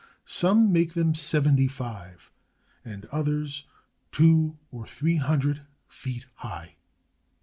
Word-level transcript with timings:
Some 0.25 0.71
make 0.71 0.95
them 0.95 1.13
seventy 1.13 1.67
five, 1.67 2.31
and 2.83 3.05
others 3.11 3.65
two 4.11 4.57
or 4.71 4.87
three 4.87 5.17
hun 5.17 5.37
dred 5.37 5.61
feet 5.87 6.25
high. 6.33 6.73